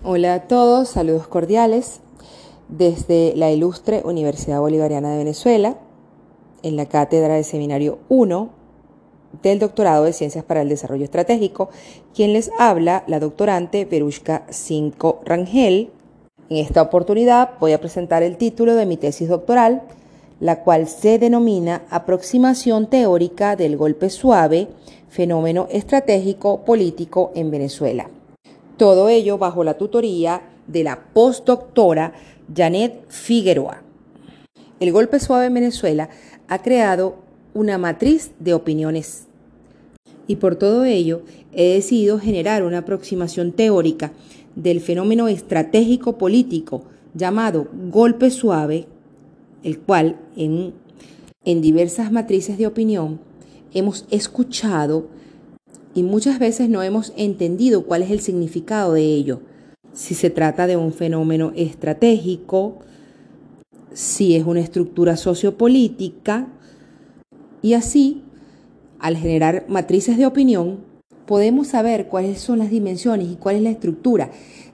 [0.00, 2.00] Hola a todos, saludos cordiales
[2.68, 5.76] desde la ilustre Universidad Bolivariana de Venezuela,
[6.64, 8.50] en la cátedra del Seminario 1
[9.44, 11.68] del Doctorado de Ciencias para el Desarrollo Estratégico,
[12.16, 15.90] quien les habla la doctorante Verushka Cinco Rangel.
[16.48, 19.82] En esta oportunidad voy a presentar el título de mi tesis doctoral,
[20.40, 24.66] la cual se denomina Aproximación teórica del golpe suave,
[25.08, 28.10] fenómeno estratégico político en Venezuela.
[28.76, 32.12] Todo ello bajo la tutoría de la postdoctora
[32.54, 33.82] Janet Figueroa.
[34.80, 36.08] El golpe suave en Venezuela
[36.48, 37.16] ha creado
[37.54, 39.26] una matriz de opiniones
[40.26, 44.12] y por todo ello he decidido generar una aproximación teórica
[44.56, 46.84] del fenómeno estratégico político
[47.14, 48.86] llamado golpe suave,
[49.62, 50.72] el cual en,
[51.44, 53.20] en diversas matrices de opinión
[53.74, 55.06] hemos escuchado
[55.94, 59.40] y muchas veces no hemos entendido cuál es el significado de ello.
[59.92, 62.78] Si se trata de un fenómeno estratégico,
[63.92, 66.48] si es una estructura sociopolítica,
[67.60, 68.22] y así,
[68.98, 70.78] al generar matrices de opinión,
[71.26, 74.30] podemos saber cuáles son las dimensiones y cuál es la estructura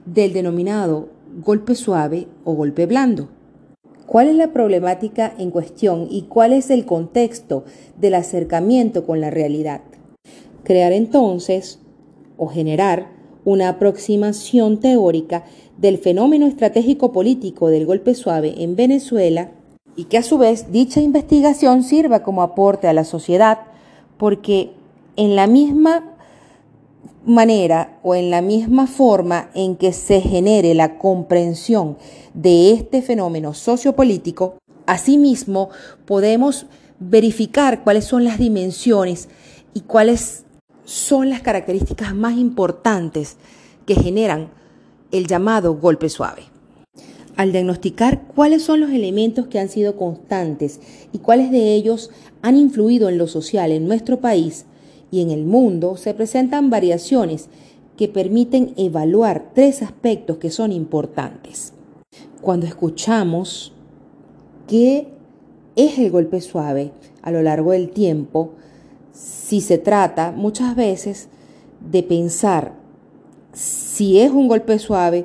[0.07, 1.09] del denominado
[1.45, 3.29] golpe suave o golpe blando.
[4.07, 7.65] ¿Cuál es la problemática en cuestión y cuál es el contexto
[8.01, 9.83] del acercamiento con la realidad?
[10.69, 11.79] Crear entonces
[12.37, 13.09] o generar
[13.47, 15.45] una aproximación teórica
[15.79, 19.51] del fenómeno estratégico político del golpe suave en Venezuela
[19.97, 23.61] y que a su vez dicha investigación sirva como aporte a la sociedad
[24.19, 24.73] porque
[25.17, 26.19] en la misma
[27.25, 31.97] manera o en la misma forma en que se genere la comprensión
[32.35, 35.71] de este fenómeno sociopolítico, asimismo
[36.05, 36.67] podemos
[37.01, 39.31] verificar cuáles son las dimensiones
[39.73, 40.45] y cuáles
[40.89, 43.37] son las características más importantes
[43.85, 44.49] que generan
[45.13, 46.45] el llamado golpe suave.
[47.37, 50.81] Al diagnosticar cuáles son los elementos que han sido constantes
[51.13, 54.65] y cuáles de ellos han influido en lo social en nuestro país
[55.11, 57.51] y en el mundo, se presentan variaciones
[57.99, 61.75] que permiten evaluar tres aspectos que son importantes.
[62.41, 63.75] Cuando escuchamos
[64.67, 65.09] qué
[65.77, 68.55] es el golpe suave a lo largo del tiempo,
[69.13, 71.29] si se trata muchas veces
[71.81, 72.75] de pensar
[73.53, 75.25] si es un golpe suave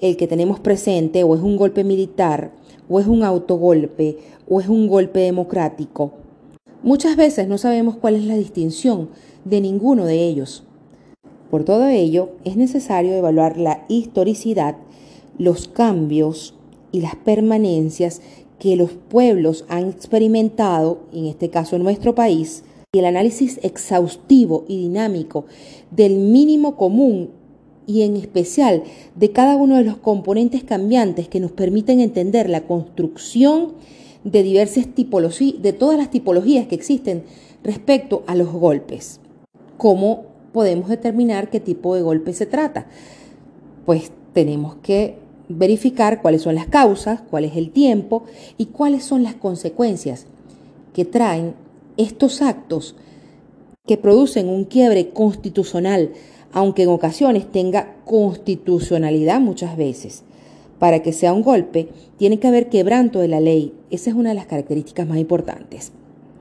[0.00, 2.52] el que tenemos presente o es un golpe militar
[2.88, 4.18] o es un autogolpe
[4.48, 6.12] o es un golpe democrático.
[6.82, 9.08] Muchas veces no sabemos cuál es la distinción
[9.44, 10.64] de ninguno de ellos.
[11.50, 14.76] Por todo ello, es necesario evaluar la historicidad,
[15.38, 16.54] los cambios
[16.92, 18.20] y las permanencias
[18.58, 22.64] que los pueblos han experimentado, en este caso nuestro país,
[22.98, 25.46] el análisis exhaustivo y dinámico
[25.90, 27.30] del mínimo común
[27.86, 28.82] y en especial
[29.14, 33.72] de cada uno de los componentes cambiantes que nos permiten entender la construcción
[34.24, 37.24] de diversas tipologías, de todas las tipologías que existen
[37.64, 39.20] respecto a los golpes.
[39.78, 42.86] ¿Cómo podemos determinar qué tipo de golpe se trata?
[43.86, 45.16] Pues tenemos que
[45.48, 48.24] verificar cuáles son las causas, cuál es el tiempo
[48.58, 50.26] y cuáles son las consecuencias
[50.92, 51.54] que traen
[51.98, 52.94] estos actos
[53.86, 56.12] que producen un quiebre constitucional,
[56.52, 60.24] aunque en ocasiones tenga constitucionalidad muchas veces.
[60.78, 63.74] Para que sea un golpe, tiene que haber quebranto de la ley.
[63.90, 65.92] Esa es una de las características más importantes.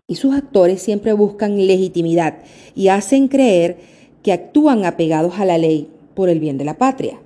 [0.07, 2.38] Y sus actores siempre buscan legitimidad
[2.75, 3.78] y hacen creer
[4.23, 7.19] que actúan apegados a la ley por el bien de la patria.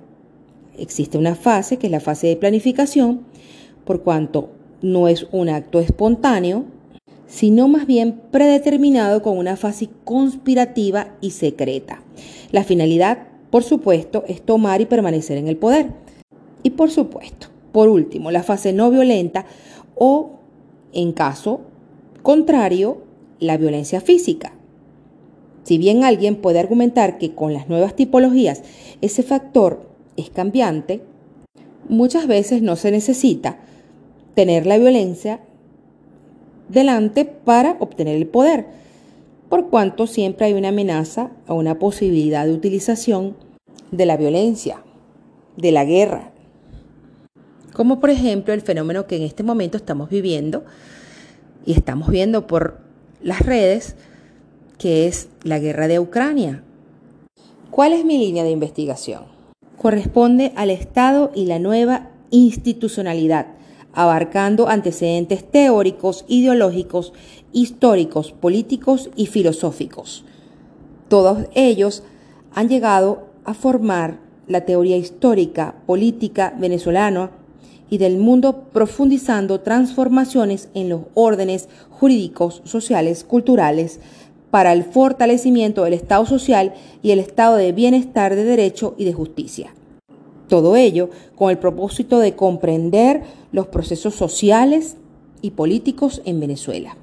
[0.78, 3.20] Existe una fase que es la fase de planificación,
[3.84, 4.50] por cuanto
[4.80, 6.64] no es un acto espontáneo,
[7.32, 12.02] sino más bien predeterminado con una fase conspirativa y secreta.
[12.50, 15.92] La finalidad, por supuesto, es tomar y permanecer en el poder.
[16.62, 19.46] Y por supuesto, por último, la fase no violenta
[19.94, 20.40] o,
[20.92, 21.62] en caso
[22.22, 22.98] contrario,
[23.40, 24.52] la violencia física.
[25.64, 28.62] Si bien alguien puede argumentar que con las nuevas tipologías
[29.00, 29.88] ese factor
[30.18, 31.00] es cambiante,
[31.88, 33.58] muchas veces no se necesita
[34.34, 35.40] tener la violencia
[36.72, 38.66] delante para obtener el poder,
[39.48, 43.36] por cuanto siempre hay una amenaza o una posibilidad de utilización
[43.90, 44.82] de la violencia,
[45.56, 46.30] de la guerra,
[47.72, 50.64] como por ejemplo el fenómeno que en este momento estamos viviendo
[51.64, 52.80] y estamos viendo por
[53.22, 53.96] las redes,
[54.78, 56.62] que es la guerra de Ucrania.
[57.70, 59.24] ¿Cuál es mi línea de investigación?
[59.76, 63.46] Corresponde al Estado y la nueva institucionalidad
[63.92, 67.12] abarcando antecedentes teóricos, ideológicos,
[67.52, 70.24] históricos, políticos y filosóficos.
[71.08, 72.02] Todos ellos
[72.54, 77.30] han llegado a formar la teoría histórica, política venezolana
[77.90, 84.00] y del mundo profundizando transformaciones en los órdenes jurídicos, sociales, culturales,
[84.50, 89.12] para el fortalecimiento del Estado social y el estado de bienestar de derecho y de
[89.14, 89.74] justicia.
[90.48, 93.22] Todo ello con el propósito de comprender
[93.52, 94.96] los procesos sociales
[95.42, 96.96] y políticos en Venezuela,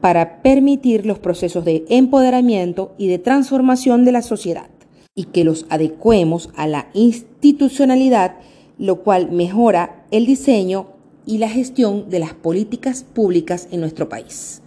[0.00, 4.68] para permitir los procesos de empoderamiento y de transformación de la sociedad
[5.14, 8.36] y que los adecuemos a la institucionalidad,
[8.78, 10.88] lo cual mejora el diseño
[11.24, 14.60] y la gestión de las políticas públicas en nuestro país.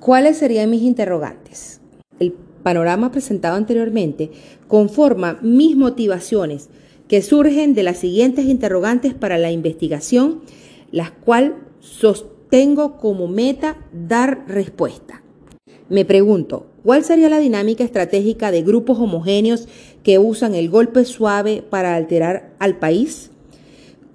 [0.00, 1.80] ¿Cuáles serían mis interrogantes?
[2.18, 4.30] El panorama presentado anteriormente
[4.66, 6.68] conforma mis motivaciones
[7.08, 10.42] que surgen de las siguientes interrogantes para la investigación,
[10.90, 15.22] las cuales sostengo como meta dar respuesta.
[15.88, 19.68] Me pregunto, ¿cuál sería la dinámica estratégica de grupos homogéneos
[20.02, 23.30] que usan el golpe suave para alterar al país?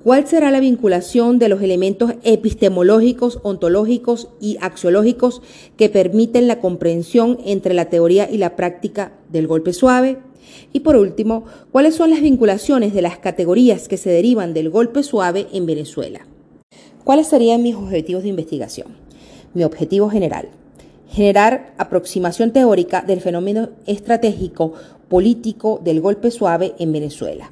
[0.03, 5.43] ¿Cuál será la vinculación de los elementos epistemológicos, ontológicos y axiológicos
[5.77, 10.17] que permiten la comprensión entre la teoría y la práctica del golpe suave?
[10.73, 15.03] Y por último, ¿cuáles son las vinculaciones de las categorías que se derivan del golpe
[15.03, 16.25] suave en Venezuela?
[17.03, 18.87] ¿Cuáles serían mis objetivos de investigación?
[19.53, 20.49] Mi objetivo general,
[21.09, 24.73] generar aproximación teórica del fenómeno estratégico
[25.09, 27.51] político del golpe suave en Venezuela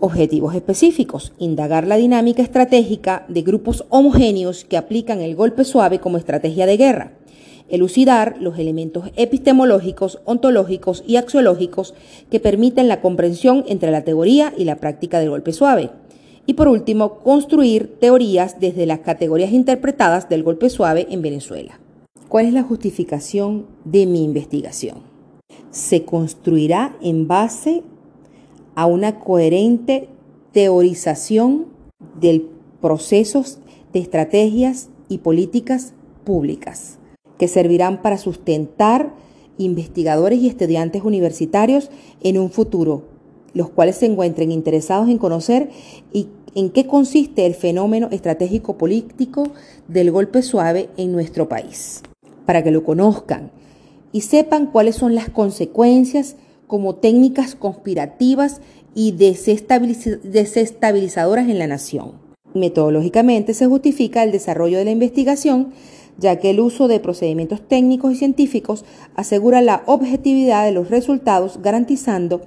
[0.00, 1.32] Objetivos específicos.
[1.38, 6.76] Indagar la dinámica estratégica de grupos homogéneos que aplican el golpe suave como estrategia de
[6.76, 7.12] guerra.
[7.68, 11.94] Elucidar los elementos epistemológicos, ontológicos y axiológicos
[12.30, 15.90] que permiten la comprensión entre la teoría y la práctica del golpe suave.
[16.44, 21.78] Y por último, construir teorías desde las categorías interpretadas del golpe suave en Venezuela.
[22.28, 24.98] ¿Cuál es la justificación de mi investigación?
[25.70, 27.82] Se construirá en base
[28.74, 30.08] a una coherente
[30.52, 31.66] teorización
[32.20, 32.46] de
[32.80, 33.58] procesos
[33.92, 36.98] de estrategias y políticas públicas
[37.38, 39.14] que servirán para sustentar
[39.58, 41.90] investigadores y estudiantes universitarios
[42.22, 43.02] en un futuro,
[43.54, 45.70] los cuales se encuentren interesados en conocer
[46.12, 49.48] y en qué consiste el fenómeno estratégico político
[49.88, 52.02] del golpe suave en nuestro país,
[52.46, 53.50] para que lo conozcan
[54.12, 56.36] y sepan cuáles son las consecuencias
[56.72, 58.62] como técnicas conspirativas
[58.94, 62.12] y desestabilizadoras en la nación.
[62.54, 65.74] Metodológicamente se justifica el desarrollo de la investigación,
[66.16, 71.60] ya que el uso de procedimientos técnicos y científicos asegura la objetividad de los resultados,
[71.62, 72.40] garantizando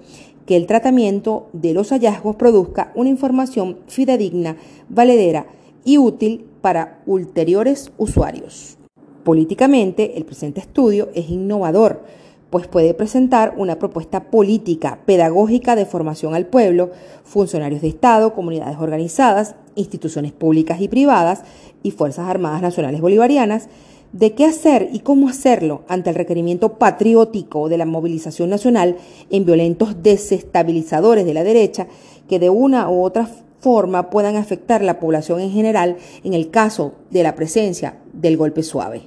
[0.48, 4.58] que el tratamiento de los hallazgos produzca una información fidedigna,
[4.90, 5.46] valedera
[5.84, 8.80] y útil para ulteriores usuarios.
[9.24, 12.02] Políticamente, el presente estudio es innovador,
[12.50, 16.92] pues puede presentar una propuesta política, pedagógica de formación al pueblo,
[17.24, 21.44] funcionarios de Estado, comunidades organizadas, instituciones públicas y privadas
[21.84, 23.68] y Fuerzas Armadas Nacionales Bolivarianas,
[24.14, 28.96] de qué hacer y cómo hacerlo ante el requerimiento patriótico de la movilización nacional
[29.30, 31.88] en violentos desestabilizadores de la derecha
[32.30, 36.50] que de una u otra forma puedan afectar a la población en general en el
[36.50, 39.02] caso de la presencia del golpe suave.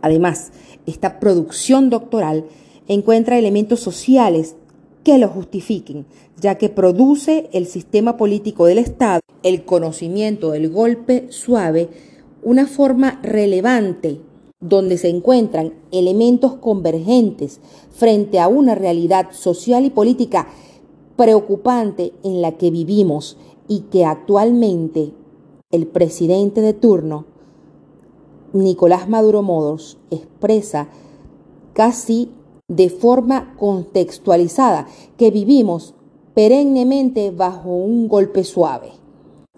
[0.00, 0.52] Además,
[0.86, 2.44] esta producción doctoral
[2.88, 4.56] encuentra elementos sociales
[5.04, 6.06] que lo justifiquen,
[6.40, 11.88] ya que produce el sistema político del Estado, el conocimiento del golpe suave,
[12.42, 14.20] una forma relevante
[14.60, 20.48] donde se encuentran elementos convergentes frente a una realidad social y política
[21.16, 23.36] preocupante en la que vivimos
[23.68, 25.12] y que actualmente
[25.70, 27.26] el presidente de turno,
[28.52, 30.88] Nicolás Maduro Modos, expresa
[31.72, 32.30] casi
[32.68, 35.94] de forma contextualizada, que vivimos
[36.34, 38.90] perennemente bajo un golpe suave.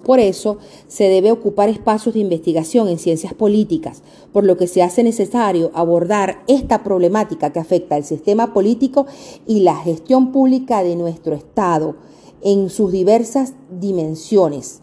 [0.04, 4.82] Por eso se debe ocupar espacios de investigación en ciencias políticas, por lo que se
[4.82, 9.06] hace necesario abordar esta problemática que afecta al sistema político
[9.46, 11.96] y la gestión pública de nuestro Estado
[12.42, 14.82] en sus diversas dimensiones.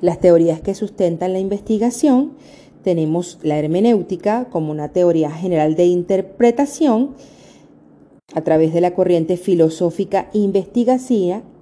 [0.00, 2.32] Las teorías que sustentan la investigación
[2.82, 7.14] tenemos la hermenéutica como una teoría general de interpretación,
[8.36, 10.28] a través de la corriente filosófica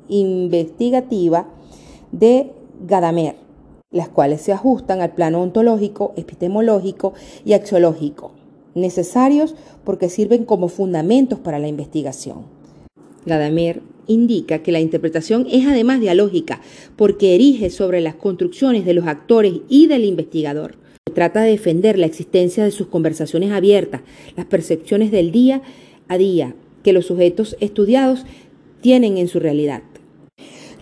[0.09, 1.47] investigativa
[2.11, 2.51] de
[2.85, 3.37] Gadamer,
[3.93, 7.15] las cuales se ajustan al plano ontológico, epistemológico
[7.45, 8.33] y axiológico,
[8.75, 9.55] necesarios
[9.85, 12.39] porque sirven como fundamentos para la investigación.
[13.25, 16.61] Gadamer indica que la interpretación es además dialógica
[16.97, 20.75] porque erige sobre las construcciones de los actores y del investigador.
[21.15, 24.01] trata de defender la existencia de sus conversaciones abiertas,
[24.37, 25.63] las percepciones del día
[26.09, 28.25] a día que los sujetos estudiados
[28.81, 29.83] tienen en su realidad.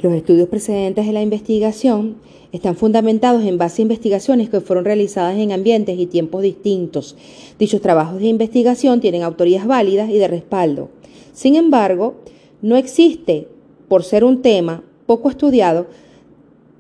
[0.03, 2.17] Los estudios precedentes de la investigación
[2.51, 7.17] están fundamentados en base a investigaciones que fueron realizadas en ambientes y tiempos distintos.
[7.59, 10.91] Dichos trabajos de investigación tienen autorías válidas y de respaldo.
[11.33, 12.17] Sin embargo,
[12.61, 13.49] no existe,
[13.89, 15.87] por ser un tema poco estudiado,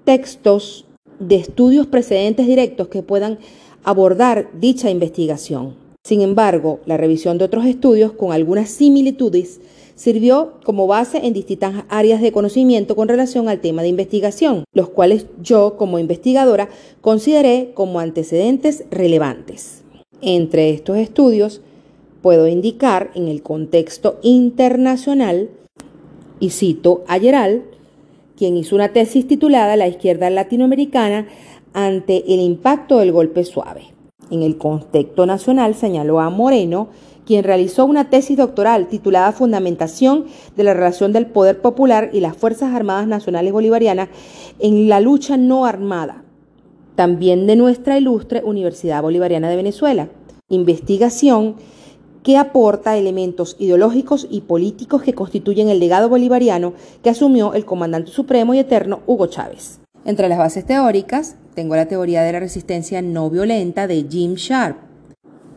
[0.04, 0.84] textos
[1.20, 3.38] de estudios precedentes directos que puedan
[3.84, 5.81] abordar dicha investigación.
[6.04, 9.60] Sin embargo, la revisión de otros estudios con algunas similitudes
[9.94, 14.88] sirvió como base en distintas áreas de conocimiento con relación al tema de investigación, los
[14.88, 16.68] cuales yo como investigadora
[17.00, 19.82] consideré como antecedentes relevantes.
[20.20, 21.60] Entre estos estudios
[22.20, 25.50] puedo indicar en el contexto internacional,
[26.40, 27.62] y cito a Geral,
[28.36, 31.28] quien hizo una tesis titulada La izquierda latinoamericana
[31.72, 33.92] ante el impacto del golpe suave.
[34.32, 36.88] En el contexto nacional señaló a Moreno,
[37.26, 40.24] quien realizó una tesis doctoral titulada Fundamentación
[40.56, 44.08] de la relación del poder popular y las Fuerzas Armadas Nacionales Bolivarianas
[44.58, 46.24] en la lucha no armada,
[46.94, 50.08] también de nuestra ilustre Universidad Bolivariana de Venezuela.
[50.48, 51.56] Investigación
[52.22, 56.72] que aporta elementos ideológicos y políticos que constituyen el legado bolivariano
[57.02, 59.82] que asumió el comandante supremo y eterno Hugo Chávez.
[60.04, 64.76] Entre las bases teóricas tengo la teoría de la resistencia no violenta de Jim Sharp,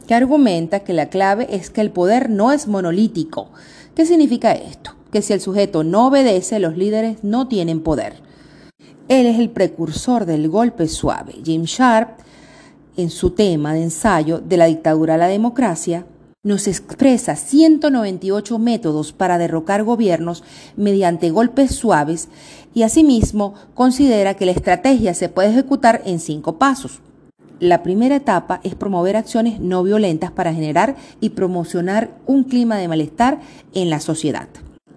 [0.05, 3.49] que argumenta que la clave es que el poder no es monolítico.
[3.95, 4.91] ¿Qué significa esto?
[5.11, 8.21] Que si el sujeto no obedece, los líderes no tienen poder.
[9.07, 11.33] Él es el precursor del golpe suave.
[11.43, 12.19] Jim Sharp,
[12.97, 16.05] en su tema de ensayo de la dictadura a la democracia,
[16.45, 20.43] nos expresa 198 métodos para derrocar gobiernos
[20.75, 22.29] mediante golpes suaves
[22.75, 27.01] y asimismo considera que la estrategia se puede ejecutar en cinco pasos.
[27.59, 32.89] La primera etapa es promover acciones no violentas para generar y promocionar un clima de
[32.89, 33.39] malestar
[33.73, 34.49] en la sociedad.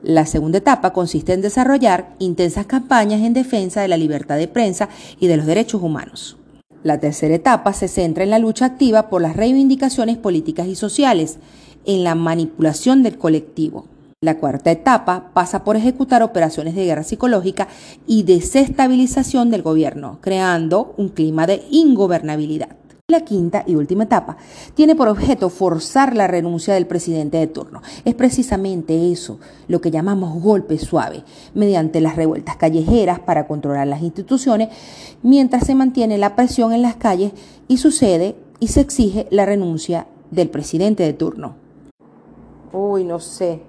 [0.03, 4.89] La segunda etapa consiste en desarrollar intensas campañas en defensa de la libertad de prensa
[5.21, 6.37] y de los derechos humanos.
[6.83, 11.39] La tercera etapa se centra en la lucha activa por las reivindicaciones políticas y sociales,
[11.85, 13.87] en la manipulación del colectivo.
[14.21, 17.69] La cuarta etapa pasa por ejecutar operaciones de guerra psicológica
[18.05, 22.71] y desestabilización del gobierno, creando un clima de ingobernabilidad.
[23.07, 24.37] La quinta y última etapa
[24.75, 27.81] tiene por objeto forzar la renuncia del presidente de turno.
[28.05, 31.23] Es precisamente eso, lo que llamamos golpe suave,
[31.55, 34.71] mediante las revueltas callejeras para controlar las instituciones,
[35.23, 37.31] mientras se mantiene la presión en las calles
[37.69, 41.55] y sucede y se exige la renuncia del presidente de turno.
[42.73, 43.68] Uy, no sé.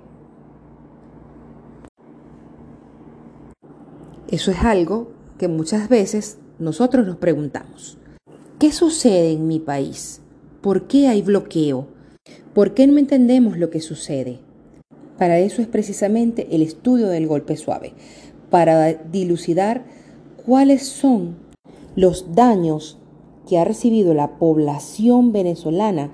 [4.32, 5.08] Eso es algo
[5.40, 7.98] que muchas veces nosotros nos preguntamos.
[8.60, 10.22] ¿Qué sucede en mi país?
[10.62, 11.88] ¿Por qué hay bloqueo?
[12.54, 14.38] ¿Por qué no entendemos lo que sucede?
[15.18, 17.94] Para eso es precisamente el estudio del golpe suave,
[18.52, 19.86] para dilucidar
[20.46, 21.38] cuáles son
[21.96, 23.00] los daños
[23.48, 26.12] que ha recibido la población venezolana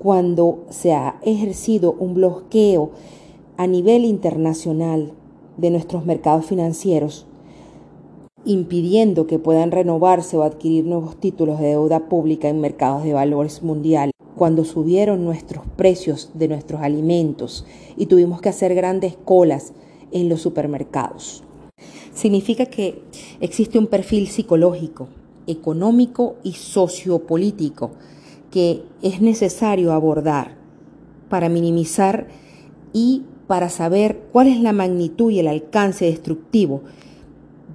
[0.00, 2.90] cuando se ha ejercido un bloqueo
[3.56, 5.12] a nivel internacional
[5.58, 7.26] de nuestros mercados financieros
[8.44, 13.62] impidiendo que puedan renovarse o adquirir nuevos títulos de deuda pública en mercados de valores
[13.62, 17.64] mundial, cuando subieron nuestros precios de nuestros alimentos
[17.96, 19.72] y tuvimos que hacer grandes colas
[20.10, 21.44] en los supermercados.
[22.12, 23.02] Significa que
[23.40, 25.08] existe un perfil psicológico,
[25.46, 27.92] económico y sociopolítico
[28.50, 30.56] que es necesario abordar
[31.28, 32.28] para minimizar
[32.92, 36.82] y para saber cuál es la magnitud y el alcance destructivo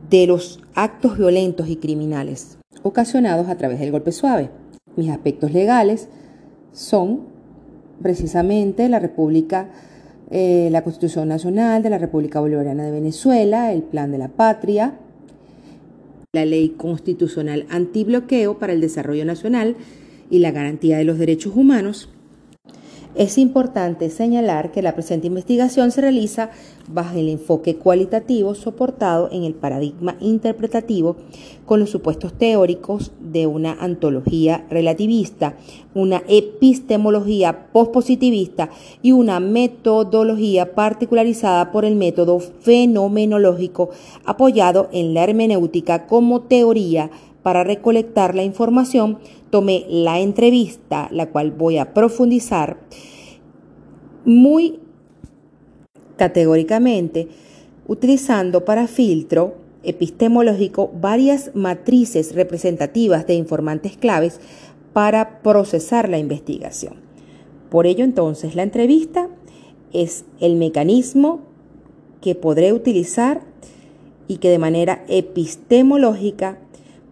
[0.09, 4.49] de los actos violentos y criminales ocasionados a través del golpe suave.
[4.95, 6.07] Mis aspectos legales
[6.71, 7.21] son
[8.01, 9.69] precisamente la República,
[10.31, 14.97] eh, la Constitución Nacional de la República Bolivariana de Venezuela, el Plan de la Patria,
[16.33, 19.75] la Ley Constitucional Antibloqueo para el Desarrollo Nacional
[20.29, 22.09] y la Garantía de los Derechos Humanos,
[23.17, 26.51] es importante señalar que la presente investigación se realiza
[26.87, 31.17] bajo el enfoque cualitativo soportado en el paradigma interpretativo
[31.65, 35.57] con los supuestos teóricos de una antología relativista,
[35.95, 38.69] una epistemología pospositivista
[39.01, 43.89] y una metodología particularizada por el método fenomenológico
[44.25, 47.09] apoyado en la hermenéutica como teoría
[47.47, 49.19] para recolectar la información,
[49.51, 52.75] tomé la entrevista, la cual voy a profundizar
[54.25, 54.81] muy
[56.17, 57.29] categóricamente,
[57.87, 64.41] utilizando para filtro epistemológico varias matrices representativas de informantes claves
[64.91, 66.95] para procesar la investigación.
[67.69, 69.29] Por ello entonces la entrevista
[69.93, 71.39] es el mecanismo
[72.19, 73.39] que podré utilizar
[74.27, 76.57] y que de manera epistemológica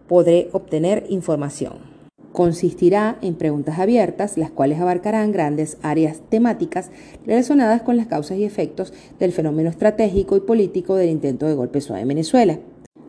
[0.08, 1.96] podré obtener información.
[2.32, 6.90] Consistirá en preguntas abiertas, las cuales abarcarán grandes áreas temáticas
[7.24, 11.80] relacionadas con las causas y efectos del fenómeno estratégico y político del intento de golpe
[11.80, 12.58] suave en Venezuela,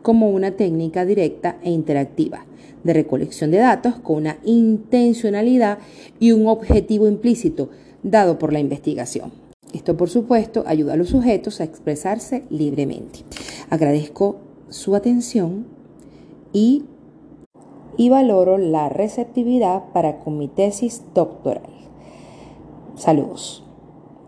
[0.02, 2.46] como una técnica directa e interactiva
[2.84, 5.78] de recolección de datos con una intencionalidad
[6.18, 7.70] y un objetivo implícito
[8.02, 9.32] dado por la investigación.
[9.74, 13.20] Esto, por supuesto, ayuda a los sujetos a expresarse libremente.
[13.68, 14.36] Agradezco
[14.70, 15.66] su atención
[16.52, 16.84] y,
[18.10, 21.70] valoro la receptividad para con mi tesis doctoral.
[22.94, 23.67] Saludos.